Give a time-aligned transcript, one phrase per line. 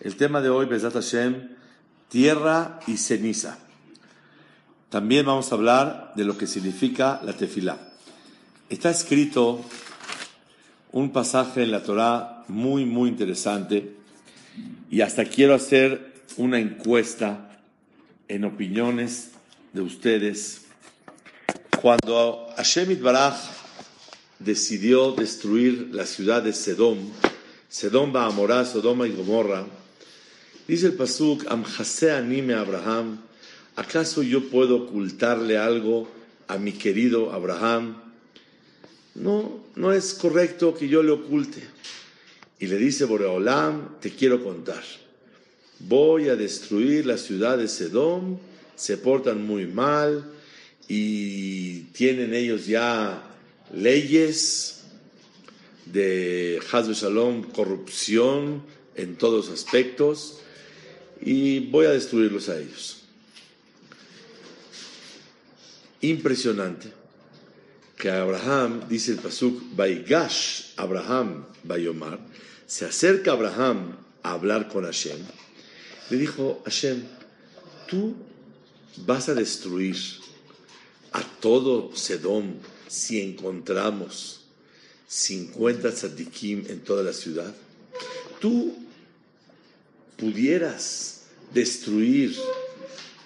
[0.00, 1.48] El tema de hoy, Besat Hashem,
[2.08, 3.58] tierra y ceniza.
[4.90, 7.78] También vamos a hablar de lo que significa la tefilá.
[8.70, 9.60] Está escrito
[10.92, 13.96] un pasaje en la Torá muy, muy interesante
[14.88, 17.58] y hasta quiero hacer una encuesta
[18.28, 19.32] en opiniones
[19.72, 20.66] de ustedes.
[21.82, 23.34] Cuando Hashem Baraj
[24.38, 26.98] decidió destruir la ciudad de Sedom,
[27.68, 29.66] Sedom Amorá, Sodoma y Gomorra,
[30.68, 33.18] dice el Pasuk, Amjase anime Abraham,
[33.74, 36.08] ¿acaso yo puedo ocultarle algo
[36.46, 37.96] a mi querido Abraham?
[39.14, 41.62] No, no es correcto que yo le oculte.
[42.60, 44.82] Y le dice Boreolam, te quiero contar.
[45.80, 48.38] Voy a destruir la ciudad de Sedom,
[48.76, 50.24] se portan muy mal
[50.88, 53.22] y tienen ellos ya
[53.72, 54.82] leyes
[55.86, 58.62] de Hazbe Shalom, corrupción
[58.94, 60.40] en todos aspectos,
[61.20, 63.02] y voy a destruirlos a ellos.
[66.00, 66.92] Impresionante
[67.96, 72.20] que Abraham, dice el Pasuk, Baigash Abraham Bayomar,
[72.66, 75.18] se acerca Abraham a hablar con Hashem,
[76.10, 77.02] le dijo, Hashem,
[77.88, 78.14] tú
[79.04, 79.96] vas a destruir
[81.12, 82.54] a todo Sedom
[82.86, 84.40] si encontramos
[85.08, 87.54] 50 tzadikim en toda la ciudad,
[88.40, 88.87] tú
[90.18, 91.22] pudieras
[91.54, 92.36] destruir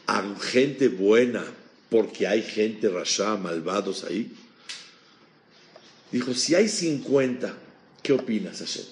[0.06, 1.44] a gente buena
[1.90, 4.30] porque hay gente rasha, malvados ahí.
[6.12, 7.52] Dijo, si hay 50,
[8.02, 8.84] ¿qué opinas, Hashem?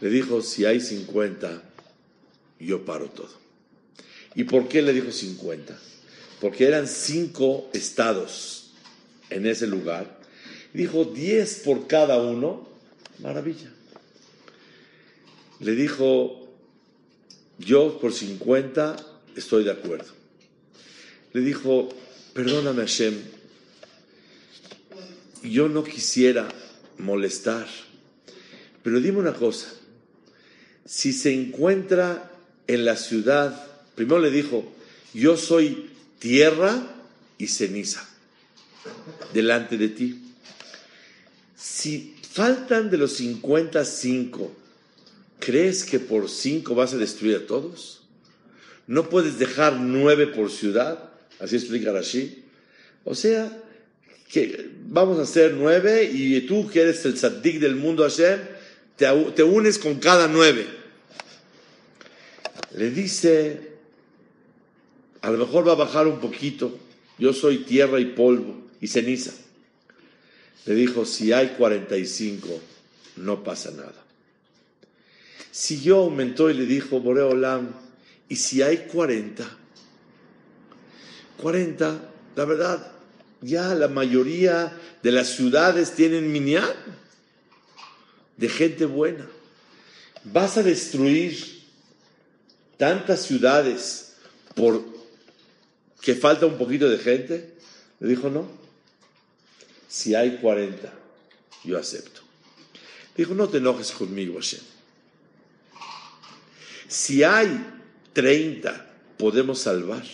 [0.00, 1.62] Le dijo, si hay 50,
[2.58, 3.32] yo paro todo.
[4.34, 5.78] ¿Y por qué le dijo 50?
[6.40, 8.72] Porque eran cinco estados
[9.30, 10.16] en ese lugar
[10.76, 12.68] Dijo 10 por cada uno,
[13.20, 13.72] maravilla.
[15.60, 16.48] Le dijo,
[17.58, 18.96] yo por 50
[19.36, 20.12] estoy de acuerdo.
[21.32, 21.88] Le dijo,
[22.32, 23.14] perdóname Hashem,
[25.42, 26.48] yo no quisiera
[26.98, 27.66] molestar,
[28.82, 29.68] pero dime una cosa,
[30.84, 32.30] si se encuentra
[32.66, 34.64] en la ciudad, primero le dijo,
[35.12, 36.94] yo soy tierra
[37.38, 38.08] y ceniza
[39.32, 40.22] delante de ti.
[41.56, 44.54] Si faltan de los 55,
[45.38, 48.02] ¿crees que por 5 vas a destruir a todos?
[48.86, 51.10] ¿No puedes dejar 9 por ciudad?
[51.40, 52.44] Así explica Rashi.
[53.04, 53.62] O sea,
[54.30, 58.40] que vamos a hacer 9 y tú que eres el saddik del mundo Hashem,
[58.96, 60.66] te, te unes con cada 9.
[62.76, 63.72] Le dice,
[65.22, 66.78] a lo mejor va a bajar un poquito,
[67.18, 69.32] yo soy tierra y polvo y ceniza.
[70.66, 72.60] Le dijo, si hay 45,
[73.16, 74.05] no pasa nada.
[75.56, 77.70] Siguió, aumentó y le dijo, Boreolam,
[78.28, 79.42] ¿y si hay 40?
[81.40, 82.92] 40, la verdad,
[83.40, 86.74] ya la mayoría de las ciudades tienen minyan
[88.36, 89.26] de gente buena.
[90.24, 91.62] ¿Vas a destruir
[92.76, 94.16] tantas ciudades
[94.54, 94.84] por
[96.02, 97.54] que falta un poquito de gente?
[98.00, 98.46] Le dijo, no.
[99.88, 100.92] Si hay 40,
[101.64, 102.20] yo acepto.
[103.16, 104.75] Dijo, no te enojes conmigo, Hashem.
[106.88, 107.64] Si hay
[108.12, 108.86] 30,
[109.18, 110.04] podemos salvar.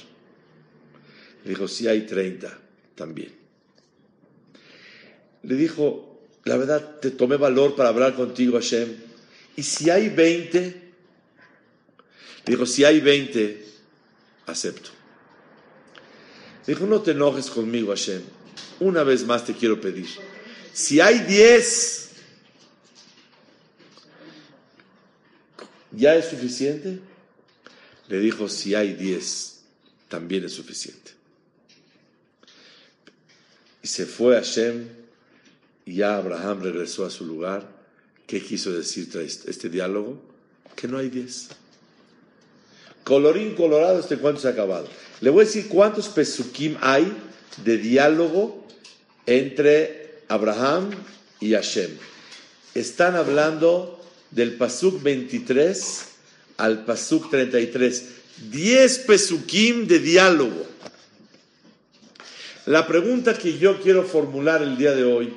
[1.44, 2.58] dijo, si hay 30,
[2.94, 3.32] también.
[5.42, 8.88] Le dijo, la verdad, te tomé valor para hablar contigo, Hashem.
[9.56, 10.82] Y si hay 20,
[12.46, 13.64] dijo, si hay 20,
[14.46, 14.90] acepto.
[16.66, 18.22] dijo, no te enojes conmigo, Hashem.
[18.80, 20.06] Una vez más te quiero pedir,
[20.72, 22.01] si hay diez,
[25.94, 26.98] ¿ya es suficiente?
[28.08, 29.60] Le dijo, si hay diez,
[30.08, 31.12] también es suficiente.
[33.82, 34.88] Y se fue a Shem
[35.84, 37.68] y ya Abraham regresó a su lugar.
[38.26, 39.08] ¿Qué quiso decir
[39.46, 40.22] este diálogo?
[40.76, 41.48] Que no hay diez.
[43.04, 44.88] Colorín colorado, este cuento se ha acabado.
[45.20, 47.12] Le voy a decir cuántos pesukim hay
[47.64, 48.66] de diálogo
[49.26, 50.90] entre Abraham
[51.40, 51.90] y Hashem.
[52.74, 54.01] Están hablando
[54.32, 56.04] del Pasuk 23
[56.56, 58.04] al Pasuk 33.
[58.50, 60.66] Diez Pesukim de diálogo.
[62.66, 65.34] La pregunta que yo quiero formular el día de hoy,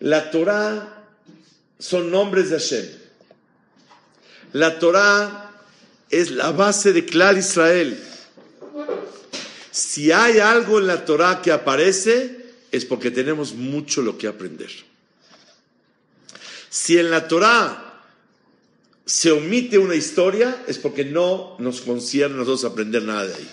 [0.00, 1.04] la Torah
[1.78, 2.86] son nombres de Hashem.
[4.52, 5.52] La Torah
[6.10, 7.98] es la base de Clar Israel.
[9.70, 14.70] Si hay algo en la Torah que aparece, es porque tenemos mucho lo que aprender.
[16.72, 18.02] Si en la Torah
[19.04, 23.50] se omite una historia es porque no nos concierne a nosotros aprender nada de ahí.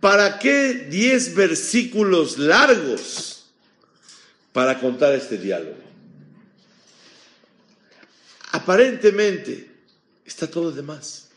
[0.00, 3.46] ¿Para qué 10 versículos largos
[4.52, 5.78] para contar este diálogo?
[8.52, 9.70] Aparentemente
[10.26, 11.28] está todo de más.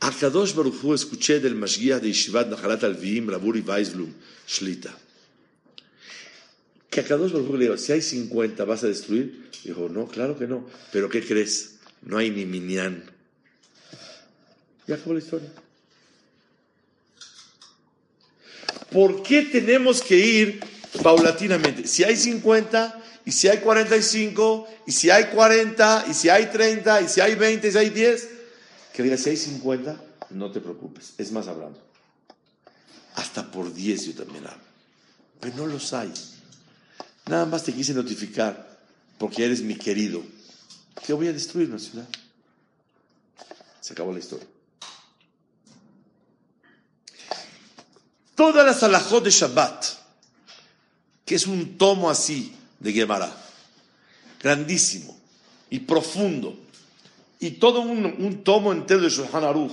[0.00, 4.12] Akadosh Baruch Hu escuché del Mashgiach de Yeshivat Nahalat Alviim, Raburi Weisblum,
[4.48, 4.92] Shlita.
[6.90, 9.48] Que Akadosh Baruch Hu le dijo, si hay 50, ¿vas a destruir?
[9.64, 10.66] Dijo, no, claro que no.
[10.92, 11.76] ¿Pero qué crees?
[12.02, 13.04] No hay ni minyan.
[14.86, 15.48] Ya acabó la historia.
[18.90, 20.60] ¿Por qué tenemos que ir
[21.00, 21.86] paulatinamente?
[21.86, 27.02] Si hay 50, y si hay 45, y si hay 40, y si hay 30,
[27.02, 28.28] y si hay 20, y si hay 10,
[28.92, 31.78] que diga, si hay 50, no te preocupes, es más hablando.
[33.14, 34.64] Hasta por 10 yo también hablo.
[35.38, 36.12] Pero no los hay.
[37.26, 38.78] Nada más te quise notificar,
[39.18, 40.22] porque eres mi querido,
[41.04, 42.08] que voy a destruir una ciudad.
[43.80, 44.46] Se acabó la historia.
[48.34, 49.84] Todas las alajot de Shabbat,
[51.26, 53.30] que es un tomo así de Gemara,
[54.40, 55.18] grandísimo
[55.68, 56.58] y profundo,
[57.38, 59.72] y todo un, tomo entero de Shulchan Aruch,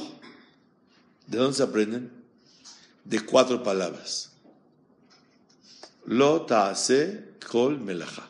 [1.27, 2.11] ¿de dónde se aprenden?
[3.03, 4.31] De cuatro palabras.
[6.05, 8.23] Lo ta'ase kol melacha.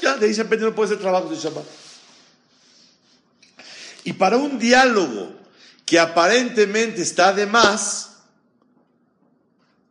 [0.00, 1.64] Ya, de ahí se no puede ser trabajo de Shabbat.
[4.04, 5.32] Y para un diálogo
[5.84, 8.16] que aparentemente está de más,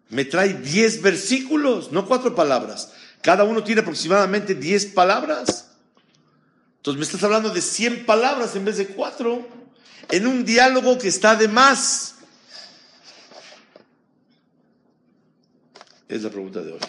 [0.09, 2.91] me trae 10 versículos, no cuatro palabras.
[3.21, 5.69] Cada uno tiene aproximadamente 10 palabras.
[6.77, 9.47] Entonces me estás hablando de 100 palabras en vez de cuatro,
[10.09, 12.15] en un diálogo que está de más.
[16.11, 16.79] Es la pregunta de hoy.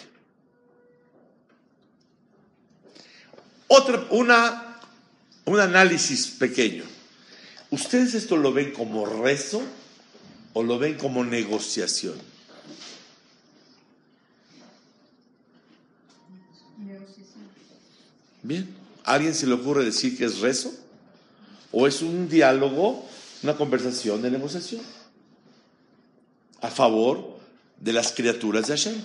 [3.69, 4.81] Otra, una,
[5.45, 6.83] un análisis pequeño.
[7.71, 9.61] ¿Ustedes esto lo ven como rezo
[10.51, 12.15] o lo ven como negociación?
[18.41, 18.75] Bien.
[19.05, 20.73] ¿Alguien se le ocurre decir que es rezo?
[21.71, 23.07] ¿O es un diálogo,
[23.41, 24.81] una conversación de negociación?
[26.59, 27.33] A favor
[27.83, 28.95] de las criaturas de Hashem.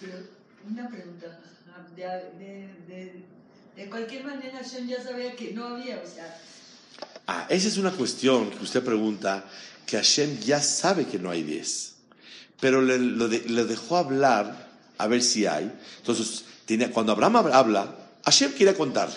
[0.00, 0.18] Pero
[0.68, 1.40] una pregunta.
[1.96, 3.24] De,
[3.74, 6.38] de cualquier manera, Hashem ya sabía que no había, o sea,
[7.26, 9.44] Ah, esa es una cuestión que usted pregunta,
[9.84, 11.94] que Hashem ya sabe que no hay 10,
[12.60, 15.72] pero le, lo, dejó hablar a ver si hay.
[15.98, 16.44] Entonces,
[16.92, 19.16] cuando Abraham habla, Hashem quiere contarle,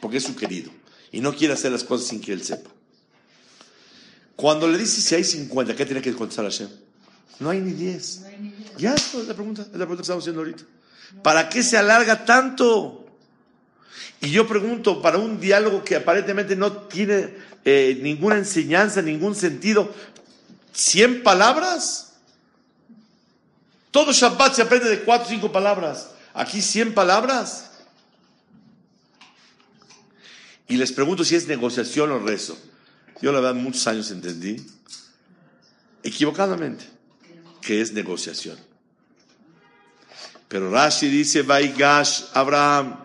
[0.00, 0.70] porque es su querido,
[1.12, 2.70] y no quiere hacer las cosas sin que él sepa.
[4.34, 6.70] Cuando le dice si hay 50, ¿qué tiene que contestar Hashem?
[7.38, 8.22] No hay ni 10.
[8.76, 10.62] Ya, es la pregunta, es la pregunta que estamos haciendo ahorita.
[11.22, 13.06] ¿Para qué se alarga tanto?
[14.20, 17.34] Y yo pregunto, para un diálogo que aparentemente no tiene
[17.64, 19.92] eh, ninguna enseñanza, ningún sentido,
[20.72, 22.12] ¿cien palabras?
[23.90, 26.10] Todo Shabbat se aprende de cuatro o cinco palabras.
[26.34, 27.70] Aquí cien palabras.
[30.68, 32.56] Y les pregunto si es negociación o rezo.
[33.20, 34.64] Yo la verdad muchos años entendí,
[36.02, 36.84] equivocadamente,
[37.60, 38.58] que es negociación.
[40.48, 42.98] Pero Rashi dice, Vaigash Abraham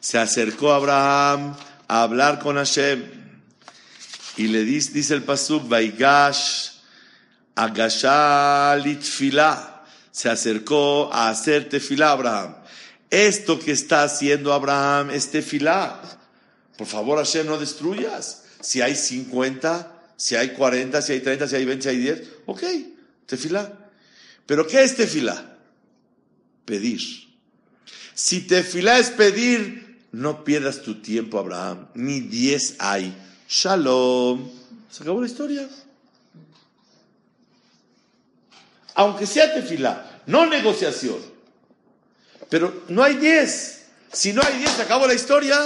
[0.00, 1.56] se acercó Abraham
[1.86, 3.04] a hablar con Hashem
[4.36, 6.70] y le dice, dice el pasuk, Vaigash
[7.54, 12.56] Agashalitfila, se acercó a hacer tefilá Abraham.
[13.10, 16.02] Esto que está haciendo Abraham es tefilá.
[16.76, 18.42] Por favor, Hashem, no destruyas.
[18.60, 22.22] Si hay 50, si hay 40, si hay 30, si hay 20, si hay 10,
[22.46, 22.62] ok,
[23.26, 23.90] tefilá.
[24.46, 25.58] Pero ¿qué es tefilá?
[26.64, 27.00] Pedir.
[28.14, 31.88] Si tefilá es pedir, no pierdas tu tiempo, Abraham.
[31.94, 33.14] Ni diez hay.
[33.48, 34.50] Shalom.
[34.90, 35.68] Se acabó la historia.
[38.94, 41.18] Aunque sea tefilá, no negociación.
[42.48, 43.86] Pero no hay diez.
[44.12, 45.56] Si no hay diez, se acabó la historia.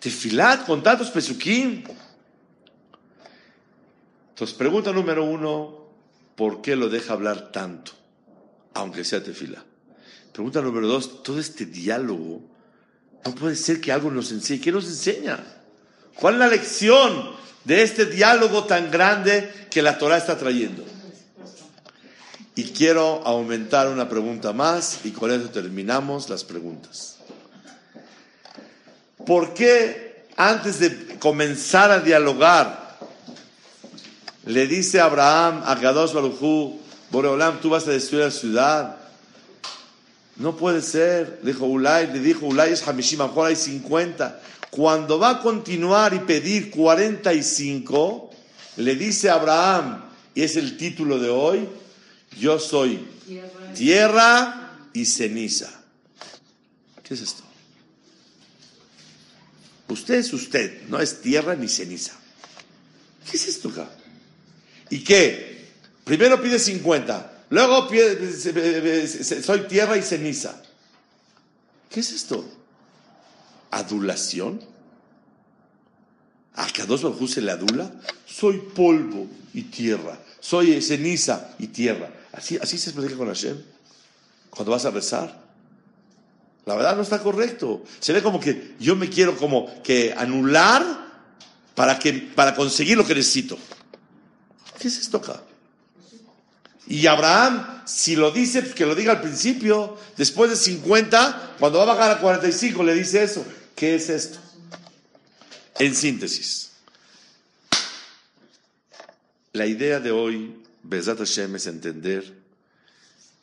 [0.00, 1.84] Tefilat con tantos pesuquín.
[4.32, 5.86] Entonces, pregunta número uno:
[6.34, 7.92] ¿por qué lo deja hablar tanto?
[8.74, 9.64] Aunque sea tefilá.
[10.32, 12.40] Pregunta número dos, todo este diálogo,
[13.24, 14.60] no puede ser que algo nos enseñe.
[14.60, 15.38] ¿Qué nos enseña?
[16.18, 17.32] ¿Cuál es la lección
[17.64, 20.84] de este diálogo tan grande que la Torah está trayendo?
[22.54, 27.18] Y quiero aumentar una pregunta más y con eso terminamos las preguntas.
[29.24, 32.81] ¿Por qué antes de comenzar a dialogar
[34.44, 36.80] le dice Abraham a Gadosh Barujú,
[37.10, 38.96] Boreolam, tú vas a destruir la ciudad.
[40.36, 41.40] No puede ser.
[41.42, 44.40] Le dijo Ulay, le dijo Ulay es Hamishim, a mejor hay 50.
[44.70, 48.30] Cuando va a continuar y pedir 45,
[48.78, 50.02] le dice Abraham,
[50.34, 51.68] y es el título de hoy,
[52.40, 53.06] yo soy
[53.76, 55.70] tierra y ceniza.
[57.02, 57.42] ¿Qué es esto?
[59.88, 62.14] Usted es usted, no es tierra ni ceniza.
[63.30, 63.90] ¿Qué es esto acá?
[64.92, 65.72] ¿Y qué?
[66.04, 69.08] Primero pide 50, luego pide,
[69.42, 70.62] soy tierra y ceniza.
[71.88, 72.46] ¿Qué es esto?
[73.70, 74.60] ¿Adulación?
[76.56, 77.90] ¿A dos Baruj se le adula?
[78.26, 82.12] Soy polvo y tierra, soy ceniza y tierra.
[82.30, 83.56] Así, así se explica con Hashem.
[84.50, 85.40] Cuando vas a rezar.
[86.66, 87.82] La verdad no está correcto.
[87.98, 90.84] Se ve como que yo me quiero como que anular
[91.74, 93.56] para, que, para conseguir lo que necesito.
[94.82, 95.40] ¿Qué es esto acá?
[96.88, 101.78] Y Abraham, si lo dice, pues que lo diga al principio, después de 50, cuando
[101.78, 103.46] va a bajar a 45, le dice eso.
[103.76, 104.40] ¿Qué es esto?
[105.78, 106.72] En síntesis,
[109.52, 112.42] la idea de hoy, Bezat Hashem, es entender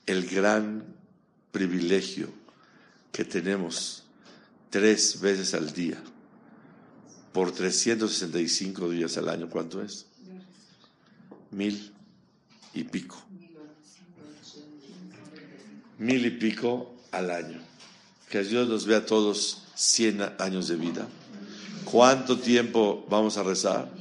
[0.07, 0.83] el gran
[1.53, 2.27] privilegio
[3.13, 4.03] que tenemos
[4.69, 6.03] tres veces al día
[7.31, 9.49] por 365 días al año.
[9.49, 10.08] ¿Cuánto es?
[11.51, 11.93] Mil
[12.73, 13.21] y pico.
[15.97, 17.59] Mil y pico al año.
[18.29, 21.07] Que Dios nos vea todos 100 años de vida.
[21.85, 23.91] ¿Cuánto tiempo vamos a rezar?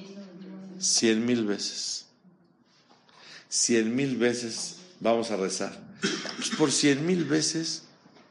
[0.79, 2.07] Cien mil veces.
[3.49, 5.77] Cien mil veces vamos a rezar.
[6.37, 7.85] Pues por cien mil veces,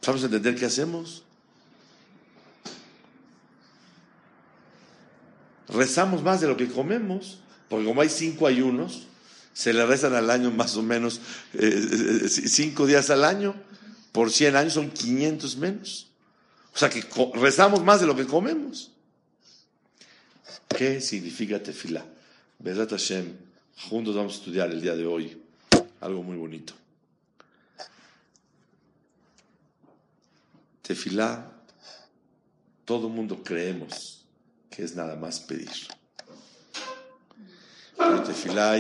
[0.06, 1.24] ¿vamos a entender qué hacemos?
[5.68, 9.08] rezamos más de lo que comemos, porque como hay cinco ayunos,
[9.54, 11.20] se le rezan al año más o menos
[11.54, 13.56] eh, eh, cinco días al año,
[14.12, 16.08] por 100 años son 500 menos.
[16.74, 18.92] O sea que rezamos más de lo que comemos.
[20.68, 22.06] ¿Qué significa tefila?
[22.60, 23.34] Bezat Hashem,
[23.90, 25.42] juntos vamos a estudiar el día de hoy
[26.02, 26.74] algo muy bonito.
[30.82, 31.52] Tefilá,
[32.86, 34.26] todo mundo creemos
[34.70, 35.97] que es nada más pedir.
[37.98, 38.78] Pero tefilá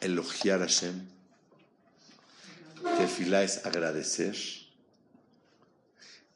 [0.00, 1.06] elogiar a Hashem.
[2.98, 4.36] Tefilá es agradecer.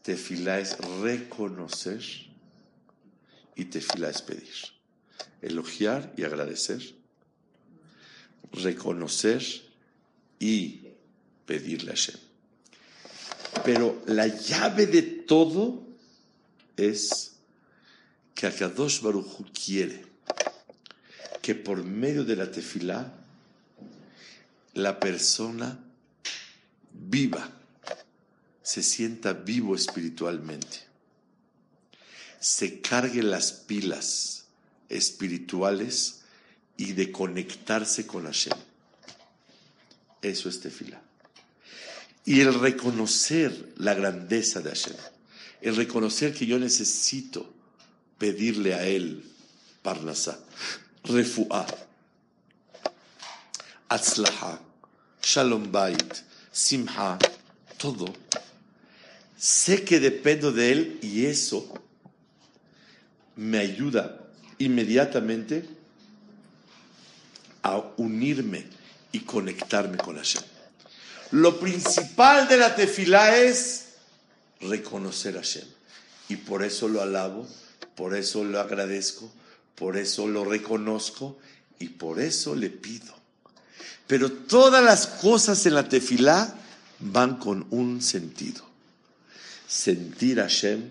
[0.02, 2.02] Tefilá es reconocer.
[3.56, 4.54] Y tefilá es pedir.
[5.42, 6.94] Elogiar y agradecer.
[8.52, 9.42] Reconocer
[10.38, 10.88] y
[11.46, 12.20] pedirle a Hashem.
[13.64, 15.86] Pero la llave de todo
[16.76, 17.32] es
[18.34, 20.09] que Akadosh Baruchu quiere
[21.42, 23.14] que por medio de la tefilá
[24.74, 25.78] la persona
[26.92, 27.50] viva,
[28.62, 30.78] se sienta vivo espiritualmente,
[32.38, 34.44] se cargue las pilas
[34.88, 36.20] espirituales
[36.76, 38.56] y de conectarse con Hashem.
[40.22, 41.02] Eso es tefilá.
[42.24, 44.96] Y el reconocer la grandeza de Hashem,
[45.62, 47.52] el reconocer que yo necesito
[48.18, 49.24] pedirle a Él
[49.82, 50.38] Parnasá,
[51.04, 51.66] Refuá,
[53.88, 54.60] Atzlaha,
[55.22, 56.14] Shalom Bait,
[56.52, 57.18] Simha,
[57.78, 58.12] todo.
[59.36, 61.72] Sé que dependo de Él y eso
[63.36, 64.18] me ayuda
[64.58, 65.64] inmediatamente
[67.62, 68.66] a unirme
[69.12, 70.42] y conectarme con Hashem.
[71.32, 73.94] Lo principal de la tefilá es
[74.60, 75.66] reconocer a Hashem.
[76.28, 77.46] Y por eso lo alabo
[78.00, 79.30] por eso lo agradezco,
[79.74, 81.38] por eso lo reconozco
[81.78, 83.14] y por eso le pido.
[84.06, 86.54] Pero todas las cosas en la tefilá
[86.98, 88.64] van con un sentido.
[89.66, 90.90] Sentir a Hashem,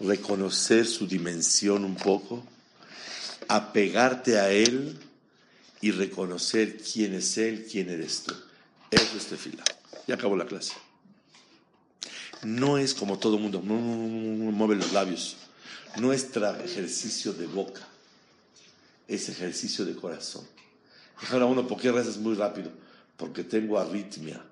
[0.00, 2.44] reconocer su dimensión un poco,
[3.48, 4.98] apegarte a Él
[5.80, 8.34] y reconocer quién es Él, quién eres tú.
[8.90, 9.64] Eso es tefilá.
[10.06, 10.72] Ya acabó la clase.
[12.42, 15.36] No es como todo el mundo, mueve los labios.
[15.98, 17.80] Nuestro ejercicio de boca
[19.08, 20.44] es ejercicio de corazón.
[21.20, 22.70] Dijeron uno, ¿por qué rezas muy rápido?
[23.16, 24.42] Porque tengo arritmia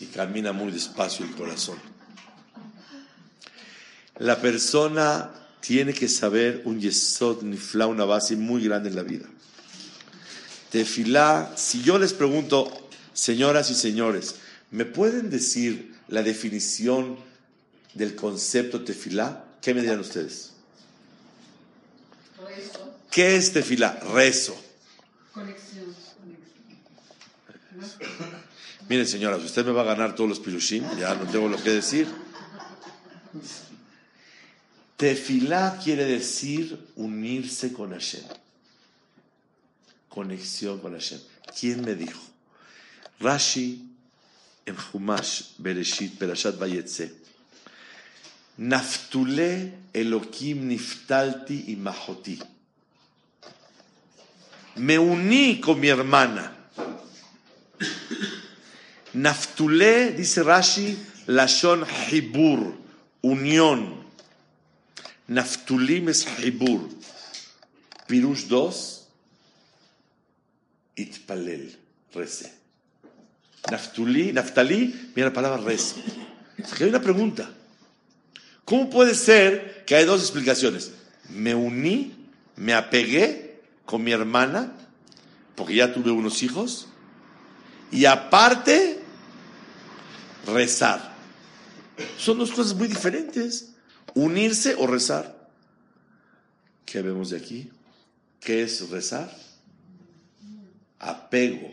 [0.00, 1.78] y camina muy despacio el corazón.
[4.18, 5.30] La persona
[5.60, 9.26] tiene que saber un yesod nifla, una base muy grande en la vida.
[10.70, 14.36] Tefilá, si yo les pregunto, señoras y señores,
[14.70, 17.18] ¿me pueden decir la definición
[17.94, 19.44] del concepto tefilá?
[19.60, 20.52] ¿Qué me dirán ustedes?
[23.10, 23.98] ¿Qué es tefila?
[24.12, 24.56] Rezo.
[25.32, 25.94] Conexión.
[28.88, 31.70] Mire, señora, usted me va a ganar todos los pirushim, ya no tengo lo que
[31.70, 32.08] decir.
[34.96, 38.24] Tefilá quiere decir unirse con Hashem.
[40.08, 41.20] Conexión con Hashem.
[41.58, 42.20] ¿Quién me dijo?
[43.20, 43.88] Rashi
[44.64, 47.27] en Humash, Bereshit, Perashat Vayetze.
[48.58, 52.38] Naftule Elohim Niftalti y Mahoti.
[54.76, 56.52] Me uní con mi hermana.
[59.14, 60.96] Naftule, dice Rashi,
[61.26, 62.74] Lashon Hibur,
[63.22, 64.04] unión.
[65.28, 66.88] Naftulim es Hibur.
[68.06, 69.06] Pirush 2,
[70.96, 71.76] Itpalel,
[72.14, 72.52] rece.
[73.70, 75.62] Naftuli, Naftali, mira la palabra.
[75.70, 77.57] Hay una pregunta.
[78.68, 80.92] ¿Cómo puede ser que hay dos explicaciones?
[81.30, 82.14] Me uní,
[82.54, 84.74] me apegué con mi hermana,
[85.54, 86.88] porque ya tuve unos hijos,
[87.90, 89.00] y aparte,
[90.44, 91.14] rezar.
[92.18, 93.70] Son dos cosas muy diferentes.
[94.12, 95.48] Unirse o rezar.
[96.84, 97.70] ¿Qué vemos de aquí?
[98.38, 99.34] ¿Qué es rezar?
[100.98, 101.72] Apego,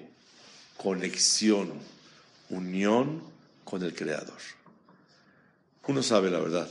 [0.78, 1.74] conexión,
[2.50, 3.22] unión
[3.66, 4.40] con el Creador.
[5.88, 6.70] Uno sabe la verdad,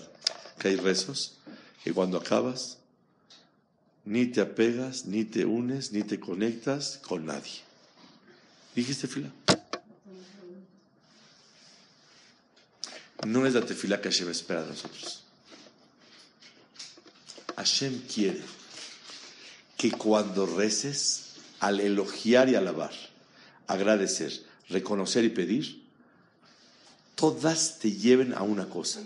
[0.59, 1.37] que hay rezos
[1.83, 2.79] que cuando acabas
[4.05, 7.61] ni te apegas, ni te unes, ni te conectas con nadie.
[8.75, 9.31] ¿Dijiste fila?
[13.27, 15.23] No es la tefila que Hashem espera de nosotros.
[17.57, 18.43] Hashem quiere
[19.79, 22.93] que cuando reces, al elogiar y alabar,
[23.67, 25.83] agradecer, reconocer y pedir,
[27.15, 29.01] todas te lleven a una cosa,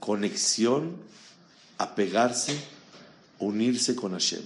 [0.00, 0.96] conexión,
[1.78, 2.58] apegarse,
[3.38, 4.42] unirse con Hashem.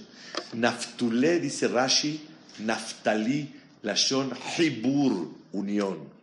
[0.53, 2.21] Naftulé, dice Rashi,
[2.59, 6.15] Naftali, Lashon, Hibur, unión.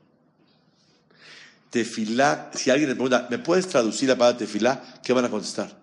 [1.71, 5.01] Tefilá, si alguien le pregunta, ¿me puedes traducir la palabra tefilá?
[5.03, 5.75] ¿Qué van a contestar?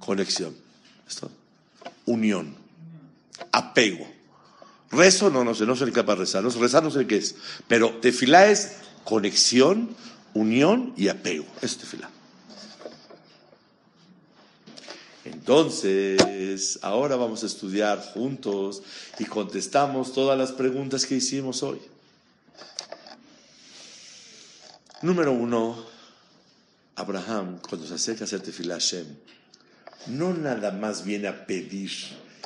[0.00, 0.56] Conexión.
[1.06, 1.30] ¿Esto?
[2.06, 2.56] Unión.
[3.52, 4.08] Apego.
[4.90, 6.42] Rezo, no, no sé, no soy capaz de rezar.
[6.42, 7.36] No, rezar no sé qué es.
[7.68, 9.94] Pero tefilá es conexión,
[10.36, 11.46] unión y apego.
[11.62, 12.10] Es tefilá.
[15.24, 18.82] Entonces, ahora vamos a estudiar juntos
[19.18, 21.80] y contestamos todas las preguntas que hicimos hoy.
[25.02, 25.84] Número uno,
[26.94, 29.06] Abraham, cuando se acerca a hacer tefilá Hashem,
[30.06, 31.90] no nada más viene a pedir.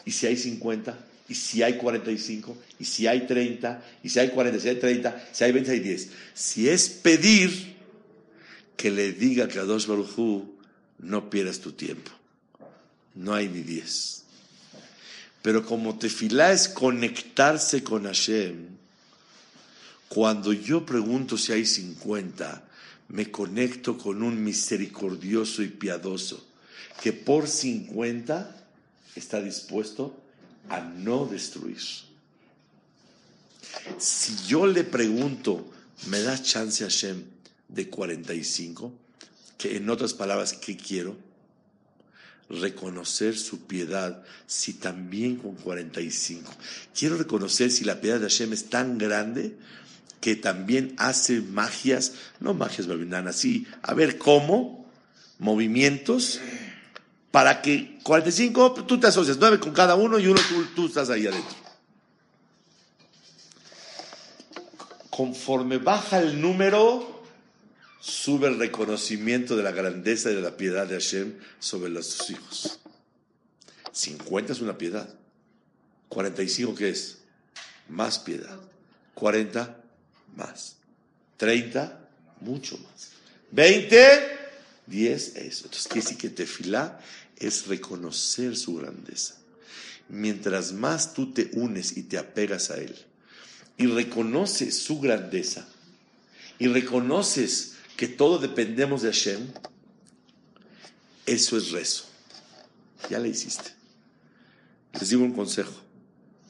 [0.04, 0.96] ¿Y si hay 50?
[1.28, 2.56] ¿Y si hay 45?
[2.78, 3.82] ¿Y si hay 30?
[4.02, 4.58] ¿Y si hay 40?
[4.58, 5.28] ¿Si hay 30?
[5.32, 5.70] ¿Si hay 20?
[5.70, 6.10] ¿Si hay 10?
[6.34, 7.69] Si es pedir,
[8.80, 10.16] que le diga a Kadosh Baruj
[11.00, 12.10] no pierdas tu tiempo.
[13.14, 14.22] No hay ni 10.
[15.42, 18.68] Pero como tefilá es conectarse con Hashem,
[20.08, 22.64] cuando yo pregunto si hay 50,
[23.08, 26.42] me conecto con un misericordioso y piadoso
[27.02, 28.64] que por 50
[29.14, 30.18] está dispuesto
[30.70, 31.82] a no destruir.
[33.98, 35.70] Si yo le pregunto,
[36.06, 37.29] ¿me da chance a Hashem
[37.72, 38.92] de 45?
[39.58, 41.16] Que en otras palabras, ¿qué quiero?
[42.48, 46.50] Reconocer su piedad, si también con 45.
[46.98, 49.56] Quiero reconocer si la piedad de Hashem es tan grande
[50.20, 54.86] que también hace magias, no magias babilónicas, sí, a ver cómo,
[55.38, 56.40] movimientos,
[57.30, 61.10] para que 45 tú te asocias, 9 con cada uno y uno tú, tú estás
[61.10, 61.56] ahí adentro.
[65.08, 67.19] Conforme baja el número,
[68.00, 72.80] sube el reconocimiento de la grandeza y de la piedad de Hashem sobre los hijos.
[73.92, 75.14] 50 es una piedad.
[76.08, 77.18] 45 ¿qué es?
[77.88, 78.58] Más piedad.
[79.14, 79.76] 40
[80.36, 80.76] más.
[81.36, 82.08] 30,
[82.40, 83.10] mucho más.
[83.50, 83.96] 20,
[84.86, 85.64] 10, eso.
[85.64, 87.00] Entonces, quiere decir que tefilá
[87.36, 89.36] es reconocer su grandeza.
[90.08, 92.94] Mientras más tú te unes y te apegas a Él
[93.76, 95.66] y reconoces su grandeza
[96.58, 99.46] y reconoces que todo dependemos de Hashem,
[101.26, 102.04] eso es rezo.
[103.10, 103.72] Ya le hiciste.
[104.94, 105.74] Les digo un consejo.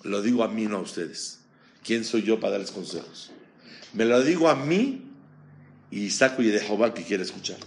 [0.04, 1.40] Lo digo a mí, no a ustedes.
[1.82, 3.32] ¿Quién soy yo para darles consejos?
[3.94, 5.02] Me lo digo a mí
[5.90, 7.58] y saco y de Jehová que quiere escuchar.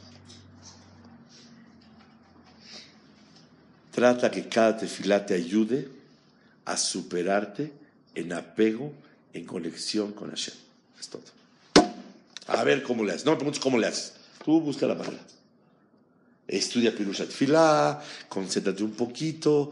[3.91, 5.89] Trata que cada tefilá te ayude
[6.63, 7.74] a superarte
[8.15, 8.93] en apego,
[9.34, 10.56] en conexión con Hashem.
[10.98, 11.42] Es todo.
[12.47, 13.25] A ver cómo le haces.
[13.25, 14.13] No me preguntes cómo le haces.
[14.43, 15.19] Tú busca la manera.
[16.47, 19.71] Estudia Pirushat Tefilá, concéntrate un poquito,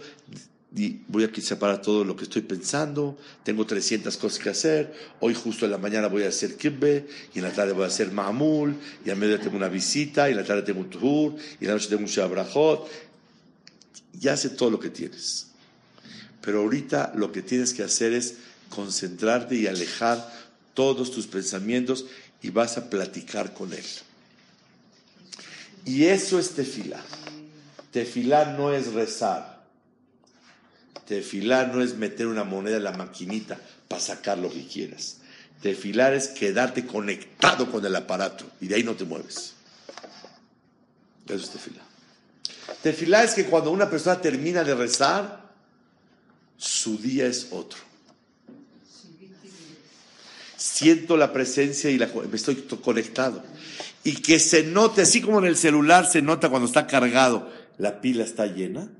[0.73, 5.33] y voy a separar todo lo que estoy pensando, tengo 300 cosas que hacer, hoy
[5.33, 8.11] justo en la mañana voy a hacer kibbe, y en la tarde voy a hacer
[8.11, 11.65] mamul, y a mediodía tengo una visita, y en la tarde tengo un tour, y
[11.65, 12.87] en la noche tengo un shabrajot,
[14.13, 15.47] ya sé todo lo que tienes.
[16.41, 18.37] Pero ahorita lo que tienes que hacer es
[18.69, 20.31] concentrarte y alejar
[20.73, 22.05] todos tus pensamientos
[22.41, 23.85] y vas a platicar con él.
[25.85, 27.01] Y eso es tefilá.
[27.91, 29.61] Tefilá no es rezar.
[31.07, 35.17] Tefilar no es meter una moneda en la maquinita para sacar lo que quieras.
[35.61, 39.53] Tefilar es quedarte conectado con el aparato y de ahí no te mueves.
[41.25, 41.83] Eso es tefilar.
[42.81, 45.51] Tefilar es que cuando una persona termina de rezar,
[46.57, 47.90] su día es otro.
[50.61, 53.41] Siento la presencia y la, me estoy conectado.
[54.03, 57.99] Y que se note, así como en el celular se nota cuando está cargado, la
[57.99, 58.91] pila está llena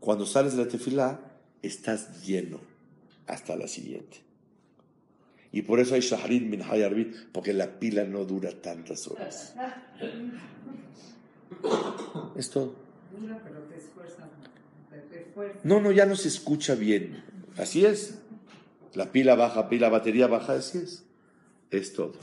[0.00, 1.20] cuando sales de la tefilá,
[1.62, 2.60] estás lleno
[3.28, 4.18] hasta la siguiente.
[5.52, 9.54] Y por eso hay Shaharit min Hayarbit, porque la pila no dura tantas horas.
[12.36, 12.74] Es todo.
[15.62, 17.22] No, no, ya no se escucha bien.
[17.56, 18.18] Así es.
[18.96, 21.02] La pila baja, pila, batería baja, así es.
[21.70, 22.14] Es todo.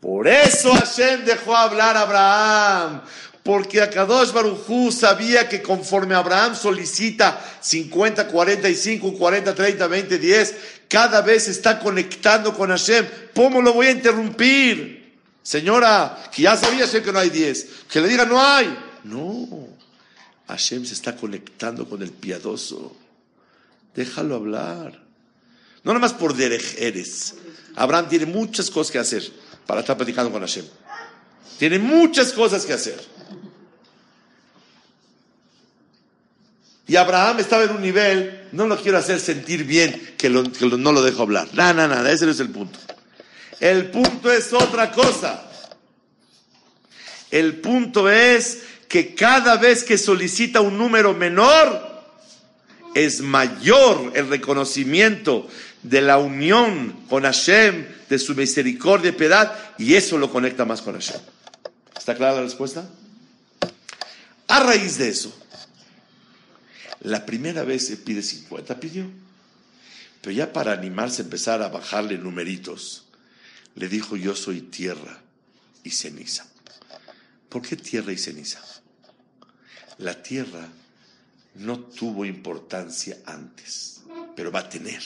[0.00, 3.00] Por eso Hashem dejó hablar a Abraham,
[3.42, 10.56] porque Akadosh Barujú sabía que conforme Abraham solicita 50, 45, 40, 30, 20, 10,
[10.88, 13.06] cada vez está conectando con Hashem.
[13.34, 15.14] ¿Cómo lo voy a interrumpir?
[15.42, 18.76] Señora, que ya sabía Hashem que no hay 10, que le diga no hay.
[19.04, 19.68] No,
[20.48, 22.94] Hashem se está conectando con el piadoso.
[23.94, 25.03] Déjalo hablar.
[25.84, 27.34] No nada más por derech eres.
[27.76, 29.30] Abraham tiene muchas cosas que hacer
[29.66, 30.64] para estar platicando con Hashem.
[31.58, 33.00] Tiene muchas cosas que hacer.
[36.86, 41.02] Y Abraham estaba en un nivel, no lo quiero hacer sentir bien, que, no lo
[41.02, 41.48] dejo hablar.
[41.54, 42.78] Nada, nada, nada, ese no es el punto.
[43.60, 45.50] El punto es otra cosa.
[47.30, 51.94] El punto es que cada vez que solicita un número menor,
[52.94, 55.48] es mayor el reconocimiento
[55.84, 60.82] de la unión con Hashem, de su misericordia y piedad, y eso lo conecta más
[60.82, 61.20] con Hashem.
[61.96, 62.88] ¿Está clara la respuesta?
[64.48, 65.36] A raíz de eso,
[67.00, 69.06] la primera vez se pide 50, pidió.
[70.22, 73.04] Pero ya para animarse a empezar a bajarle numeritos,
[73.74, 75.20] le dijo, yo soy tierra
[75.82, 76.46] y ceniza.
[77.50, 78.60] ¿Por qué tierra y ceniza?
[79.98, 80.66] La tierra
[81.56, 84.00] no tuvo importancia antes,
[84.34, 85.02] pero va a tener.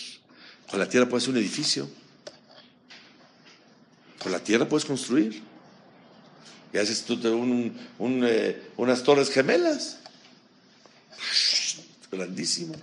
[0.71, 1.89] Con la tierra puedes hacer un edificio.
[4.23, 5.43] Con la tierra puedes construir.
[6.73, 9.99] Y haces tú eh, unas torres gemelas
[12.11, 12.75] grandísimo.